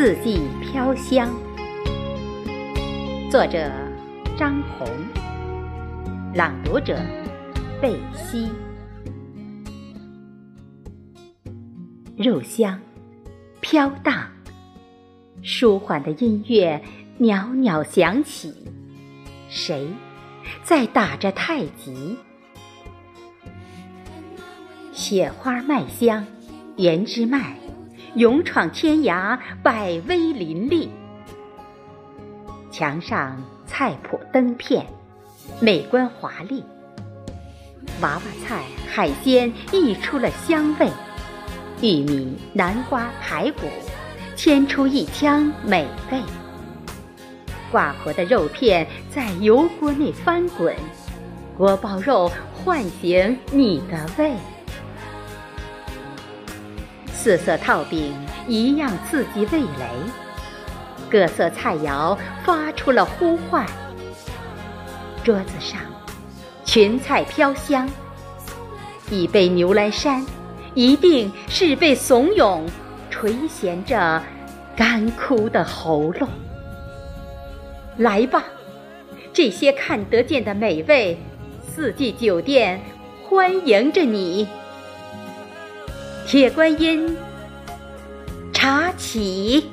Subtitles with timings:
[0.00, 1.28] 四季飘香。
[3.32, 3.68] 作者：
[4.38, 4.86] 张红，
[6.32, 6.96] 朗读者：
[7.82, 8.48] 贝西。
[12.16, 12.80] 肉香，
[13.60, 14.28] 飘荡，
[15.42, 16.80] 舒缓的音乐
[17.18, 18.54] 袅袅响起。
[19.48, 19.88] 谁
[20.62, 22.16] 在打着太极？
[24.92, 26.24] 雪花麦香，
[26.76, 27.56] 胭脂麦，
[28.18, 30.90] 勇闯天涯，百威林立。
[32.68, 34.84] 墙上菜谱灯片，
[35.60, 36.64] 美观华丽。
[38.00, 40.90] 娃娃菜、海鲜溢出了香味，
[41.80, 43.68] 玉米、南瓜、排骨，
[44.34, 46.20] 牵出一腔美味。
[47.70, 50.74] 挂活的肉片在油锅内翻滚，
[51.56, 54.32] 锅包肉唤醒你的胃。
[57.18, 58.14] 四色套饼
[58.46, 59.90] 一样刺激味蕾，
[61.10, 63.66] 各色菜肴发出了呼唤。
[65.24, 65.80] 桌子上，
[66.64, 67.90] 群菜飘香。
[69.10, 70.24] 一杯牛栏山，
[70.74, 72.62] 一定是被怂恿，
[73.10, 74.22] 垂涎着
[74.76, 76.28] 干枯的喉咙。
[77.96, 78.44] 来吧，
[79.32, 81.18] 这些看得见的美味，
[81.66, 82.80] 四季酒店
[83.28, 84.46] 欢迎着你。
[86.28, 87.16] 铁观音，
[88.52, 89.70] 茶起。